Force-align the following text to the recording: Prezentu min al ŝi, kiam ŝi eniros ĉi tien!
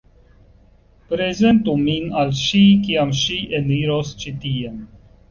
Prezentu 1.09 1.75
min 1.81 2.07
al 2.21 2.31
ŝi, 2.39 2.61
kiam 2.87 3.11
ŝi 3.19 3.37
eniros 3.59 4.11
ĉi 4.23 4.33
tien! 4.47 4.81